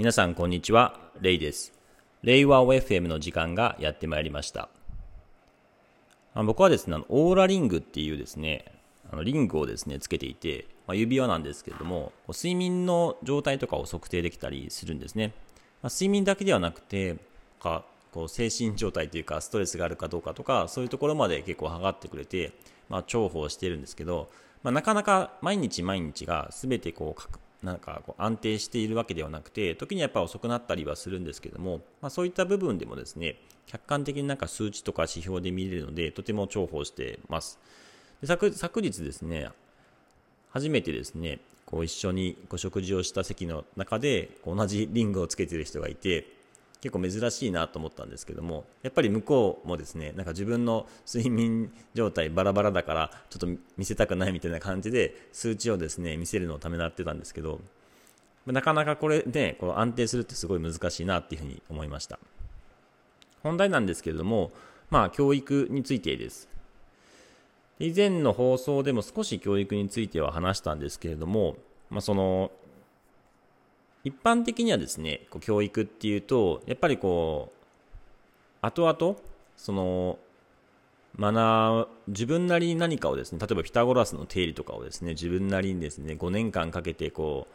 [0.00, 1.74] 皆さんこんにちは、レイです。
[2.22, 4.70] レイワー FM の時間がやってまいりました。
[6.32, 8.64] あ僕はですね、オーラリングっていうですね、
[9.12, 15.34] あのリングをですね、つけていて、まあ、指輪なんですけれども、睡眠の状態とかを測定できたりするんですね。
[15.82, 17.16] まあ、睡眠だけではなくて、
[17.60, 22.52] かこう精神状態というか、ストレスがあるかどうかとか、そういうところまで結構測ってくれて、
[22.88, 24.30] まあ、重宝してるんですけど、
[24.62, 33.36] まあ、なかなか毎日毎日が全てこうなんかこう安定しているわけではなくて時にやっぱ遅くなったりはするんですけども、まあ、そういった部分でもですね
[33.66, 37.58] 客観的になんか数値とか指標で見れるのでとても重宝してます。
[38.20, 39.50] で昨昨日ですね
[40.50, 46.26] 初めてですねこう一緒にご食事をした席の中で同じリングをつけている人がいて
[46.80, 57.60] 結構珍しいなと思ったんですけどもやっぱり向こうもですねなんか自分の睡眠状態バラバラだからちょっと見せたくないみたいな感じで数値をですね見せるのをためらってたんですけど
[58.46, 62.18] なかなかこれでこう安定するってすごい難しいなっていうふうに思いました。
[63.42, 64.50] 本題なんですけれども
[64.90, 66.48] まあ教育についてです。
[67.78, 71.56] 以前の放送でも少し教育については話したんですけれども、
[71.88, 72.52] まあ、その
[74.04, 79.16] 一般的にはですね、こう教育っていうと、やっぱりこう、後々、
[79.56, 80.18] その、
[81.18, 87.54] 学自分なりに何かをですね、例えばピタゴラスの定理とかをですね、自分なりにですね、5年間かけてこう、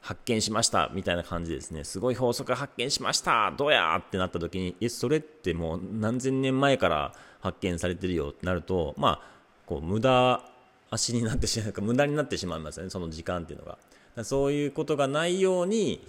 [0.00, 9.20] 発見しましたみたいな感じですね、すごい法則発見しましたどうやってなった時に、え、それってもう何千年前から発見されてるよってなると、まあ、
[9.64, 10.42] こう、無駄
[10.90, 13.78] 足になってしまうか、無駄になってしまいますよね、その時間っていうのが。
[14.22, 16.00] そういうことがないように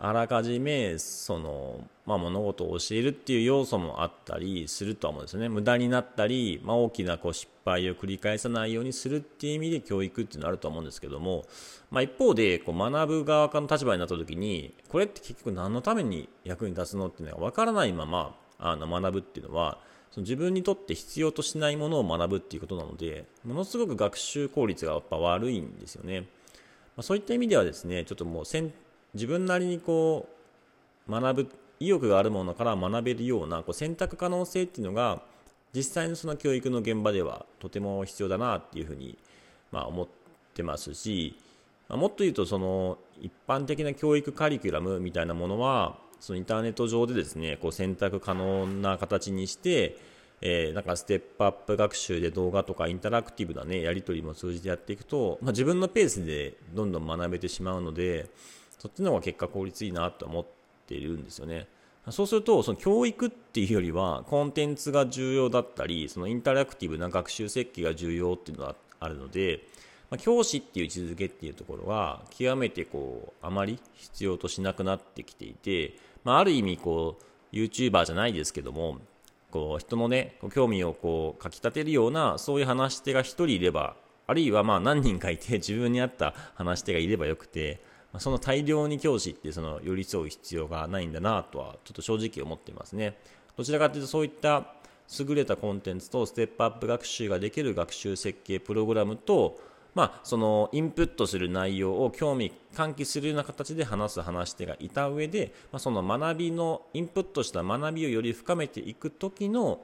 [0.00, 11.44] あらかじめその、まあ、物事を教えるっていう要素もあったりするとは思うんですよね無駄になったり、まあ、大きなこう失敗を繰り返さないようにするっていう意味で教育っていうのはあると思うんですけども、
[11.90, 19.78] まあ、一方でこう学ぶ側の立場になった時にこれって結局何のために役に立つのっていうのが分からないままあの学ぶっていうのは
[20.12, 26.26] その自分にとって必要としないものを学ぶっていうことなのでものすごく学習効率がやっぱ悪いんですよね。
[26.98, 28.44] まあ、そういった意味ではですねちょっともう
[29.14, 30.28] 自分なりにこ
[31.08, 35.22] う学ぶ意欲があるものから学べるようなこう選択可能性っていうのが
[35.72, 39.16] 実際のその教育の現場ではとても必要だなっていうふうに
[39.70, 40.08] まあ思っ
[40.54, 41.38] てますし、
[41.88, 49.96] まあ、もっと言うとその一般的な教育カリキュラムみたいなものはそのインターネット上でですねこう選択可能な形にして
[50.40, 58.28] えー、なんかステップアップ学習で動画とかインタラクティブなね、やり取りも通じてやっていくと、まあ、自分のペースでどんどん学べてしまうので、
[58.78, 60.46] そっちの方が結果効率いいなと思っ
[60.86, 61.66] ているんですよね。
[62.10, 69.64] そうすると、その教育っていうよりは、コンテンツが重要だったり、そのインタラクティブな学習設計が重要っていうのがあるので、
[70.10, 78.98] まあ、教師っていう位置づけっていうところは、極めてこう、あまり必要としなくなってきていて、まあ、ある意味こう、YouTuber じゃないですけども、
[79.50, 87.80] こう人のね興味をこうかき立てるようなそういう話し手が1人いればあるいはまあ何人かいて 自分に合った話し手がいればよくて
[88.18, 93.18] その大量に教師ってその寄り添う必要がないんだなとはちょっと正直思っていますね。
[93.56, 94.74] どちらかというとそういった
[95.18, 99.58] 優れたコンテンツとステップアップ学習ができる学習設計プログラムと
[99.94, 109.80] まあ、そのインプットする内容を興味喚起するような形で話す話し手がいた上で、まあ、その学びのインプットした学びをより深めていく時の,、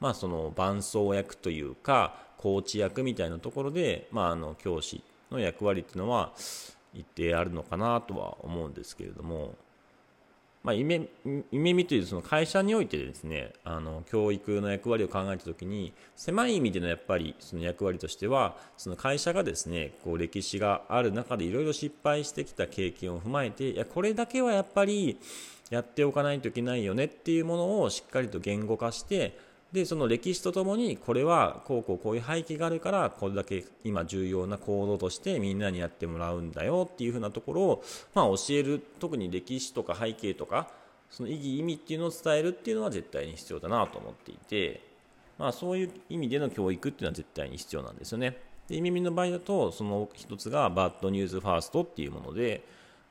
[0.00, 6.32] まあその伴走役というかコーチ役みたいなところで、まあ、あの教師の役割っていうのは
[6.94, 9.54] 一定あるのかなとは思うんですけれども。
[10.62, 11.08] まあ、夢
[11.52, 25.18] 夢見というその会社においてですねあの教育の役割を考えた時に狭い意味でのやっぱりその役割としてはその会社がですねこう歴史がある中でいろいろ失敗してきた経験を踏まえていやこれだけはやっぱり
[25.70, 29.38] やっておかないといけないよねっていうものをしっかりと言語化して
[29.72, 37.84] でその歴史とともにこれはこうこうこういう背景があるからこれだけ今重要な行動としてみんなにやってもらうんだよっていうふうなところを、
[38.14, 40.70] まあ、教える特に歴史とか背景とか
[41.10, 44.80] その意義意味っていうのを伝えるっていうのは絶対に必要だなと思っていて、
[45.38, 48.38] まあ、そういう意味での教育っていうのは絶対に必要なんですよね。
[48.68, 52.62] で耳の場合だとその一つがバッドニュースファーストっていうもので、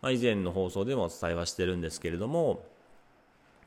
[0.01, 2.63] まあ、以前の放送でもお伝えはしてるんですけれども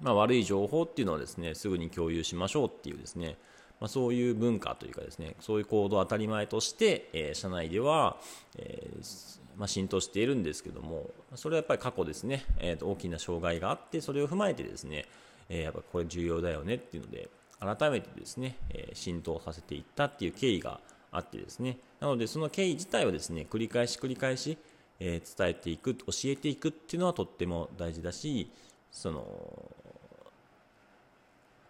[0.01, 3.37] まあ、悪い情報っていうのはですねすぐに共有しましょうっていうですね、
[3.81, 8.17] まあ、そういう文化というかですねそういう行動を当たり前として、えー、社内では、
[8.57, 15.05] えー、まあ、浸透しているんですけどもそれはやっぱり過去ですね、えー、と大きな障害があってそれを踏まえてですね、
[15.49, 17.29] えやっぱこれ重要だよねっていうので
[17.61, 20.81] 改めてですね、え浸透させていったっていう経緯が
[21.13, 24.57] あってですねなのでその経緯自体はですね繰り返し繰り返し
[25.01, 28.51] え、伝えていく教えていくっていうのはとっても大事だし
[28.93, 29.25] その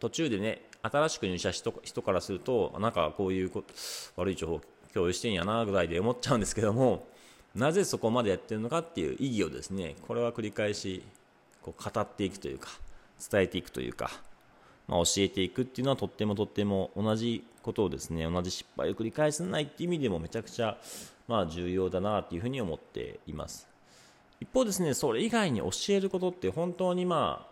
[0.01, 3.53] 途中でね新しく入社した人からするとなんかこういう
[4.17, 4.61] 悪い情報
[4.93, 7.07] 共有してんやなぐらいで思っちゃうんですけども
[7.55, 11.03] なぜそこまでやってるのかっていう意義をですねこれは繰り返し
[11.63, 12.71] こう語っていくというか
[13.31, 14.11] 伝えていくというか、
[14.89, 20.79] まあ、教えていくっていうのはとってもとっても同じことをですね同じ失敗を繰り返さないっていう意味でもめちゃくちゃ
[21.29, 23.69] まあ重要だなっていうふうに思っています。
[24.41, 27.47] 一方ですねそれ以外に教えることって本当にま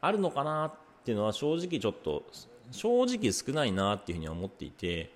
[0.00, 0.72] ああるのかな
[1.02, 2.22] っていうのは正直ちょっと
[2.70, 5.10] 正直少ないなっていうふうに思っていて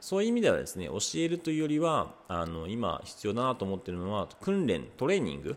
[0.00, 5.56] そういう意味ではですね教えるというよりはあの今必要だなと思ってるのは訓練トレーニング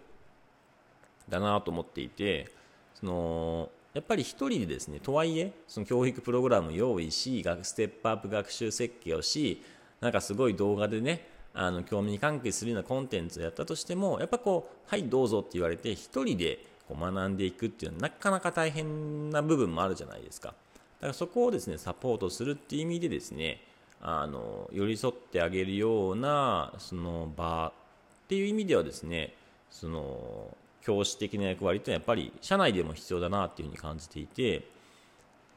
[1.30, 2.52] だなと思っていて
[2.94, 9.64] そのやっぱり1人でですねとはいえその教育プログラムを用意しステップアップ学習設計をし
[10.00, 20.50] なんかすごい動画でねあの興味に関係するようなコンテンツをやったとしてもやっぱこうはいどうぞって言われて1人でこう学んでいくっていうのはなかなか大変な部分もあるじゃないですか。
[20.50, 20.54] だ
[21.02, 23.62] からそこをですねサポートするっていう意味でですね
[24.02, 29.34] あの寄り添ってあげるようなその場っていう意味ではですね
[29.70, 34.68] その教師的な役割ってのはやっぱり社内でも必要だなっていうふうに感じていて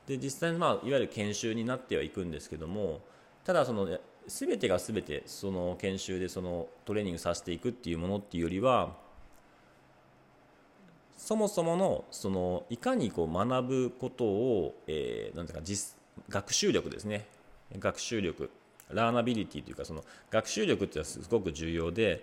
[0.07, 3.01] で実際に、まあ、いわゆる研修になってはいくんですけども
[3.45, 3.89] ただその
[4.27, 8.95] 全てが全てその研修でそのトレーニングさせていくっていうものっていうよりは
[11.23, 15.97] そもそものそのいかにこう学ぶことを、えー、なんていうか実
[16.29, 17.27] 学習力ですね。
[17.79, 18.51] 学習力。
[18.91, 22.21] ラーナビリティというかその学習力っていうのはすごく重要でやっ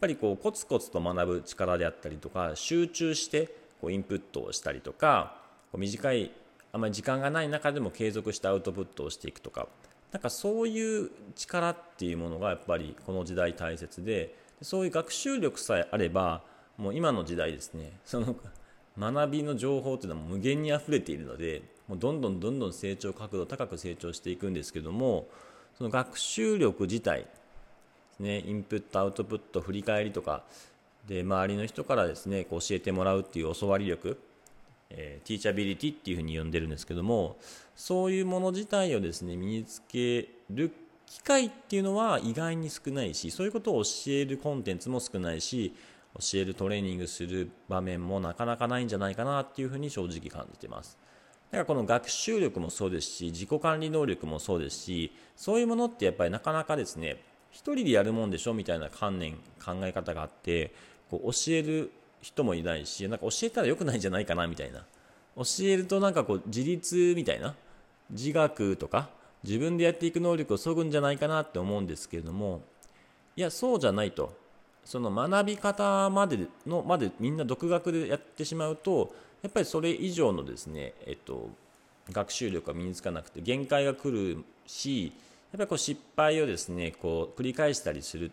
[0.00, 5.36] ぱりこうコツコツと学ぶ力であったりとか集中してこうインプットをしたりとか
[5.70, 6.32] こう短い
[6.72, 9.68] あまり時間がない中でも継続してアウトプットをしていくとか。
[10.12, 16.42] なんかそういう力っていうものがやっぱりこの時代大切でそういう学習力さえあれば
[16.78, 17.92] もう今の時代ですね。
[18.04, 18.36] その
[18.98, 25.28] 学びの情報っていうのは無限に溢れているのでもうどんどんどんどん成長角度高く成長していくんですけども
[25.76, 27.28] その学習力自体で
[28.16, 30.44] すね、インプット、アウトプット、振り返りとか、
[31.06, 34.16] で、周りの人からですね、こう教えてもらうっていう教わり力、
[34.90, 37.36] えー、ティーチャビリティっていうふうに呼んでるんですけども、
[37.74, 40.72] そういうもの自体をですね、身につける
[41.06, 45.74] 機会っていうのは意外に少ないし、そういうことを教えるコンテンツも少ないし、
[46.18, 50.98] 教えるトレーニングする場面もなかなかないんじゃないかなっていうふうに正直感じてます。
[51.50, 57.22] だからこの学習力もそうですし、自己管理能力もそうですし、そういうものってやっぱりなかなかですね、
[57.56, 59.32] 一人でやるもんでしょみたいな観念
[59.64, 60.74] 考え方があって
[61.10, 61.90] こう教える
[62.20, 64.80] 人もいないしなんか教えたらよくないんじゃないかなみたいな
[65.36, 67.54] 教えるとなんかこう自立みたいな
[68.10, 69.08] 自学とか
[69.42, 72.60] 自分でやっていく能力をそぐんじゃないかなって思うんですけれども
[73.36, 74.36] いやそうじゃないと
[74.86, 79.12] その学び方までのまでみんな独学でやってしまうと
[79.42, 81.50] やっぱりそれ以上のですねえっと
[82.10, 85.12] 学習力が身につかなくて限界が来るしやっ
[85.58, 88.30] ぱりこう失敗をですねこう繰り返したりする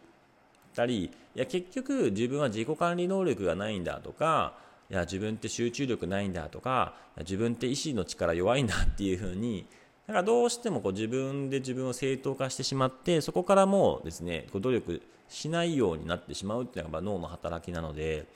[0.76, 4.54] たりいや結局自分は自己管理能力がないんだとか
[4.92, 9.66] いや自分って集中力ないんだとか自分って意志の力弱いんだっていうふうに
[10.08, 15.02] だからどうしてもこう自分で自分を正当化してしまってそこからもうですねこう努力
[15.34, 18.28] しないようになってしまうっていうのが脳の働きなので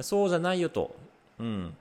[0.00, 0.96] そうじゃないよと、
[1.38, 1.76] うん、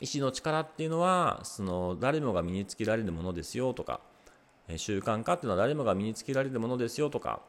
[0.00, 4.00] 意志の力っていうのはその誰もが身につけられるものですよとか
[4.76, 7.40] 習慣化っていうのは誰もが身につけられるものですよとか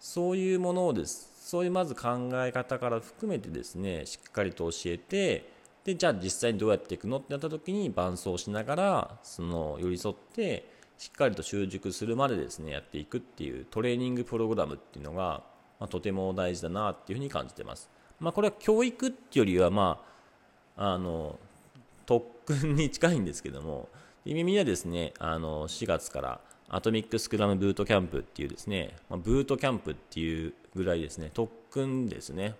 [0.00, 5.48] そういうものをですそういうまず考え方から含めてですねしっかりと教えて
[5.84, 15.42] でじゃあ実際にどうやっていくのってなった時に伴走しながらその寄り添ってしっかりと習熟するまでですねやっていくっていうトレーニングプログラムっていうのが、
[15.80, 17.88] まあ、とても大事だなっていうふうに感じてます。
[18.20, 20.00] まあ、これは教育っていうよりはま
[20.76, 21.38] ああの
[22.06, 23.88] 特訓に近いんですけども
[24.24, 26.40] 意味はですねあの4月から
[26.72, 32.54] アトミックスクラムブートキャンプっていうですね、まあ、ブートキャンプっていうぐらいですね、特訓ですね。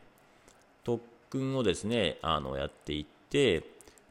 [0.82, 3.60] 特訓をですね、あの、やっていって、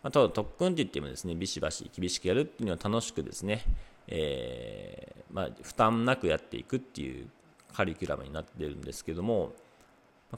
[0.01, 3.65] まあ、ただ特訓って言ってもですね、ビシバシ厳しくやるっていうのは楽しくですね、
[4.07, 7.27] えー、まあ、負担なくやっていくっていう
[7.73, 9.53] カリキュラムになってるんですけども、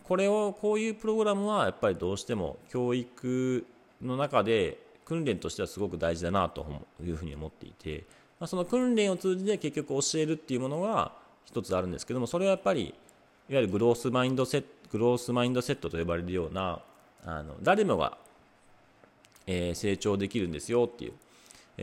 [0.04, 3.66] これを、こういうプログラムはやっぱりどうしても教育
[4.02, 6.66] の中で訓練としてはすごく大事だなと
[7.04, 8.06] いうふうに思っていて、
[8.40, 11.12] ま、その訓練を通じて結局教えるっていうものが
[11.46, 12.82] 一つあるんですけどもそれはやっぱり
[13.50, 16.82] いわゆるグロースマインドセットグロースマインドセットと呼ばれるような
[17.26, 18.18] あの誰もが、
[19.48, 21.14] え、成長できるんですよっていう、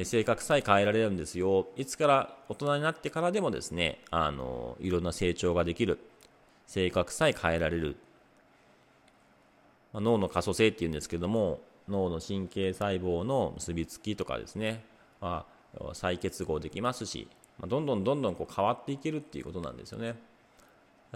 [0.04, 1.68] 性格さえ変えられるんですよ。
[1.76, 5.98] いつから大人になってからでもですね、あの、いろんな成長ができる。
[6.66, 7.96] 性格さえ変えられる。
[9.92, 14.84] まあ、脳の可塑性っていうんですけども、脳の神経細胞の結びつきとかですね、
[15.20, 15.46] ま
[15.80, 17.28] あ、再結合できますし、
[17.58, 20.14] まあ、どんどんどんどんこう変わっていけるっていうことなんですよね。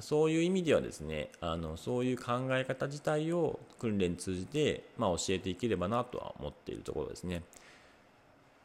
[0.00, 7.42] そういう意味ではですね、あのそういう考え方自体を訓練通じて、まあ、教えていければなとは思っているところですね。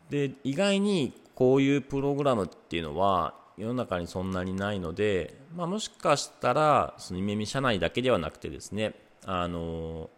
[0.10, 8.94] で意外にこういうプログラムっていうのは世の中にそんなにないので、まあ、もしかしたらその夢見社内だけではなくてですね
[9.26, 10.10] あの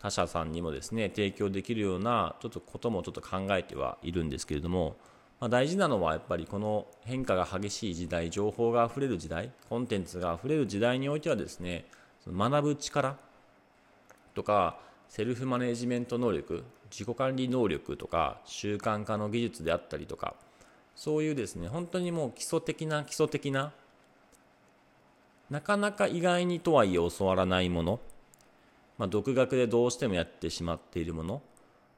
[0.00, 4.96] 他社さんにもですね提供できるようなちょっとこともちょっと考えてはいるんですけれども、
[5.40, 11.86] まあ、大事なのはやっぱりこの変化が激しい時代情報があふれる時代コンテンツがあふれる時代においてはですね
[12.22, 13.16] その学ぶ力
[14.34, 20.34] とかセルフマネジメント能力自己管理能力とか習慣化の技術であったりとか
[20.94, 23.72] そういうですね本当にもう基礎的な基礎的な
[25.50, 28.00] なかなか意外にとはいえ教わらないもの、
[28.98, 31.42] まあ、独学でどうしてもやってしまっているもの、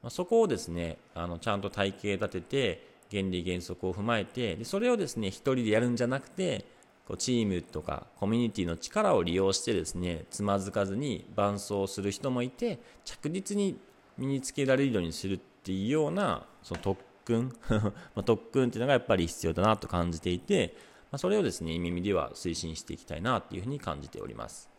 [0.03, 6.65] まあ、そこをですねあのちゃんと体系立てて原理原則を踏まえてでそれをですね一人でやるんじゃなくて
[7.09, 13.77] こうチームとかコミュニティの力を利用してですねつまずかずに伴走する人もいて着実に
[14.21, 17.53] 身につけられるようにするっていうようなその特訓？
[18.15, 20.75] ま特訓っていうのがやっぱり必要だなと感じていて、
[21.11, 24.71] まあ、それをですね耳では推進していきたいなっていうふうに感じております、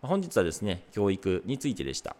[0.00, 2.16] まあ、本日はですね教育についてでした。